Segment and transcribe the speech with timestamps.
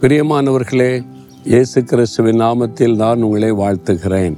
[0.00, 1.04] பிரியமானவர்களே
[1.44, 4.36] இயேசு கிறிஸ்துவின் நாமத்தில் நான் உங்களை வாழ்த்துகிறேன்.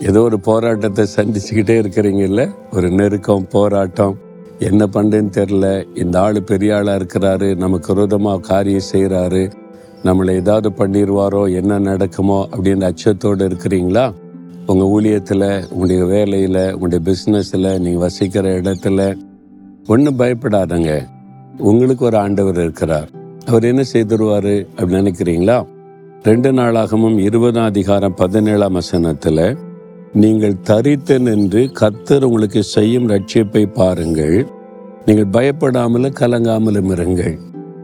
[0.00, 4.18] ஏதோ ஒரு போராட்டத்தை சந்திச்சுக்கிட்டே இருக்கிறீங்கல்ல ஒரு நெருக்கம் போராட்டம்
[4.58, 9.50] என்ன பண்ணுன்னு தெரில இந்த ஆள் பெரிய ஆளாக இருக்கிறாரு நமக்கு விரோதமாக காரியம் செய்கிறாரு
[10.04, 14.12] நம்மளை ஏதாவது பண்ணிடுவாரோ என்ன நடக்குமோ அப்படின்ற அச்சத்தோடு இருக்கிறீங்களா?
[14.66, 19.18] உங்கள் ஊழியத்தில் உங்களுடைய வேலையில் உங்களுடைய பிஸ்னஸில் நீங்கள் வசிக்கிற இடத்துல
[19.86, 21.02] ஒன்றும் பயப்படாதங்க.
[21.58, 23.10] உங்களுக்கு ஒரு ஆண்டவர் இருக்கிறார்.
[23.46, 25.66] அவர் என்ன செய்திருவார் அப்படின்னு நினைக்கிறீங்களா?
[26.22, 29.56] ரெண்டு நாளாகவும் இருபதாம் அதிகாரம் பதினேழாம் வசனத்தில்
[30.12, 34.46] நீங்கள் தரித்து நின்று கத்தர் உங்களுக்கு செய்யும் ரட்சிப்பை பாருங்கள்.
[35.06, 37.38] நீங்கள் பயப்படாமலும் கலங்காமலும் இருங்கள்.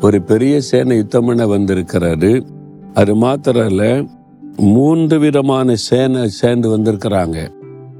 [0.00, 2.46] ஒரு பெரிய சேனை யுத்தம் பண்ண வந்திருக்கிறாரு.
[2.94, 4.10] அது மாத்திரம்
[4.56, 7.48] மூன்று விதமான சேனை சேர்ந்து வந்திருக்கிறாங்க.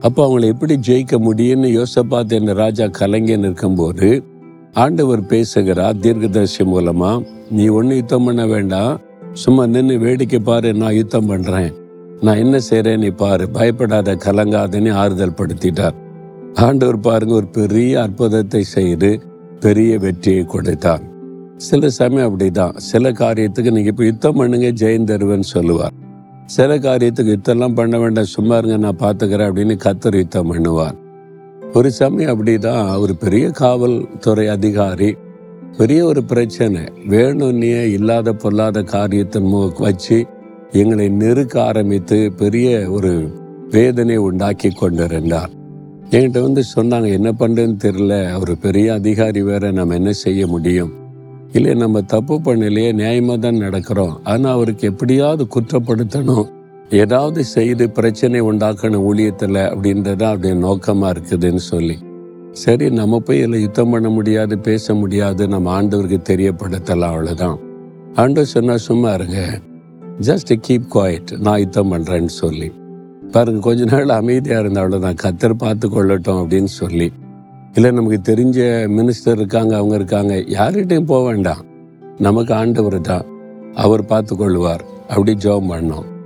[0.01, 4.23] அப்போ அவங்களை எப்படி ஜெயிக்க முடியும்னு யோசப்பாத் என்ற ராஜா கலங்கி நிற்கும்போது
[4.73, 7.26] ஆண்டவர் பேசுகிறார் தீர்க்கதரிசி மூலமா.
[7.51, 9.01] நீ ஒன்று யுத்தம் பண்ண வேண்டாம்.
[9.32, 11.73] சும்மா நின்று வேடிக்கை பாரு நான் யுத்தம் பண்றேன்.
[12.21, 13.49] நான் என்ன செய்றேன் நீ பாரு.
[13.49, 15.93] பயப்படாத கலங்காதன்னு ஆறுதல் படுத்திட்டார்.
[16.54, 19.23] ஆண்டவர் பாருங்க ஒரு பெரிய அற்புதத்தை செய்து
[19.60, 21.02] பெரிய வெற்றியை கொடுத்தார்.
[21.57, 22.77] சில சமயம் அப்படிதான்.
[22.77, 25.93] சில காரியத்துக்கு நீங்க இப்ப யுத்தம் பண்ணுங்க ஜெயின் தருவேன்னு சொல்லுவார்.
[26.46, 28.24] சில காரியத்துக்கு யுத்தம்லாம் பண்ண வேண்டாம்.
[28.24, 30.96] சும்மா இருங்க நான் பார்த்துக்கிறேன் அப்படின்னு கத்தர் யுத்தம் பண்ணுவார்.
[31.74, 32.99] ஒரு சமயம் அப்படிதான்.
[32.99, 35.16] ஒரு பெரிய காவல்துறை அதிகாரி.
[35.77, 36.80] பெரிய ஒரு பிரச்சனை.
[37.09, 40.27] வேணும்னே இல்லாத பொல்லாத காரியத்தை மு- வச்சு
[40.71, 43.30] எங்களை நெருக்க ஆரம்பித்து பெரிய ஒரு
[43.71, 45.51] வேதனை உண்டாக்கி கொண்டிருந்தார்.
[46.10, 50.93] என்கிட்ட வந்து சொன்னாங்க என்ன பண்ணுறதுன்னு தெரில அவர் பெரிய அதிகாரி வேற நம்ம என்ன செய்ய முடியும்?
[51.52, 52.93] இல்லை நம்ம தப்பு பண்ணலையே.
[52.93, 54.16] நியாயமாக தான் நடக்கிறோம்.
[54.24, 56.51] ஆனால் அவருக்கு எப்படியாவது குற்றப்படுத்தணும்.
[56.91, 61.99] ஏதாவது செய்து பிரச்சனை உண்டாக்கணும் ஊழியத்தில் அப்படின்றத அவருடைய நோக்கமாக இருக்குதுன்னு சொல்லி.
[62.52, 67.59] சரி நம்ம போய் இதில் யுத்தம் பண்ண முடியாது பேச முடியாது நம்ம ஆண்டவருக்கு தெரியப்படுத்தலாம் அவ்வளோதான்
[68.15, 69.61] ஆண்டவர் சொன்னால் சும்மா இருங்க.
[70.21, 72.73] ஜஸ்ட் கீப் குவாய்ட் நான் யுத்தம் பண்ணுறேன்னு சொல்லி.
[73.31, 77.12] பாருங்க கொஞ்ச நாள் அமைதியாக இருந்த அவ்வளோதான் கத்தர் பார்த்து கொள்ளட்டும் அப்படின்னு சொல்லி.
[77.75, 78.59] இல்லை நமக்கு தெரிஞ்ச
[78.99, 80.34] மினிஸ்டர் இருக்காங்க அவங்க இருக்காங்க.
[80.34, 81.65] யார்கிட்டையும் போக வேண்டாம்.
[82.19, 83.25] நமக்கு ஆண்டவர் தான்.
[83.75, 86.20] அவர் பார்த்து கொள்வார் அப்படி ஜோம் பண்ணோம்.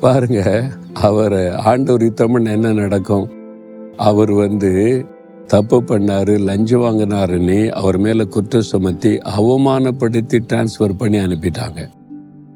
[0.00, 3.30] பாருங்க அவர் ஆண்டவர் யுத்தம்னு என்ன நடக்கும்?
[3.96, 5.06] அவர் வந்து
[5.46, 11.88] தப்பு பண்ணாரு லஞ்சம் வாங்கினாருன்னு அவர் மேல குற்றம் சுமத்தி அவமானப்படுத்தி டிரான்ஸ்ஃபர் பண்ணி அனுப்பிட்டாங்க.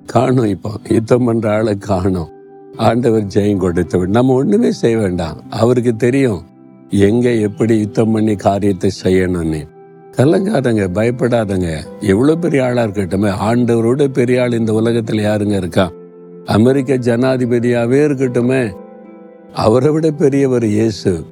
[0.07, 2.29] காணும் இப்போ யுத்தம் பண்ற ஆளை காணும்.
[2.77, 4.09] ஆண்டவர் ஜெயம் கொடுத்தவர்.
[4.09, 5.41] நம்ம ஒண்ணுமே செய்ய வேண்டாம்.
[5.51, 6.43] அவருக்கு தெரியும்
[6.91, 9.69] எங்க எப்படி யுத்தம் பண்ணி காரியத்தை செய்யணும்னு.
[10.17, 11.69] கலங்காதங்க பயப்படாதங்க.
[12.01, 16.01] எவ்வளவு பெரிய ஆளா இருக்கட்டுமே ஆண்டவரோட பெரிய ஆள் இந்த உலகத்துல யாருங்க இருக்கான்
[16.45, 18.73] அமெரிக்க ஜனாதிபதியாகவே இருக்கட்டுமே.
[19.53, 21.25] அவரை விட பெரியவர் இயேசு.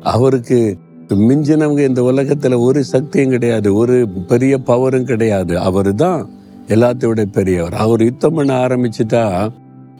[0.00, 0.78] அவருக்கு
[1.08, 5.58] மிஞ்சினவங்க இந்த உலகத்தில் ஒரு சக்தியும் கிடையாது ஒரு பெரிய பவரும் கிடையாது.
[5.58, 6.28] அவர் தான்
[6.68, 7.74] எல்லாத்தையும் விட பெரியவர்.
[7.74, 9.52] அவர் யுத்தம் பண்ண ஆரம்பிச்சுட்டா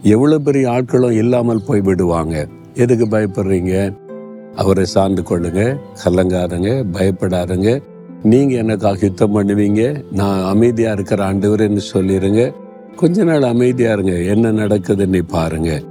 [0.03, 2.47] எவ்வளோ பெரிய ஆட்களும் இல்லாமல் போய் விடுவாங்க.
[2.75, 3.97] எதுக்கு பயப்படுறீங்க?
[4.55, 7.83] அவரை சார்ந்து கொள்ளுங்க கலங்காதங்க பயப்படாதங்க.
[8.23, 10.05] நீங்கள் எனக்காக யுத்தம் பண்ணுவீங்க.
[10.13, 12.53] நான் அமைதியாக இருக்கிற ஆண்டவர்னு சொல்லிடுங்க
[12.97, 14.13] கொஞ்ச நாள் அமைதியா இருங்க.
[14.13, 15.83] என்ன நடக்குதுன்னு பாருங்க.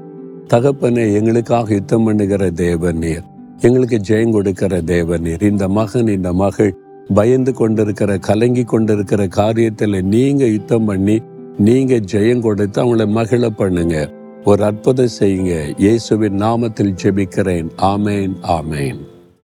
[0.49, 3.23] தகப்பனே எங்களுக்காக யுத்தம் பண்ணுகிற தேவன் நீர்.
[3.59, 5.41] எங்களுக்கு ஜெயம் கொடுக்கிற தேவன் நீர்.
[5.41, 6.75] இந்த மகன் இந்த மகள்
[7.13, 11.21] பயந்து கொண்டிருக்கிற கலங்கி கொண்டிருக்கிற காரியத்துல நீங்க யுத்தம் பண்ணி
[11.57, 14.11] நீங்க ஜெயம் கொடுத்து அவங்கள மகிழ பண்ணுங்க.
[14.43, 15.73] ஒரு அற்புதம் செய்யுங்க.
[15.77, 17.69] இயேசுவின் நாமத்தில் ஜெபிக்கிறேன்.
[17.81, 18.99] ஆமேன் ஆமேன்.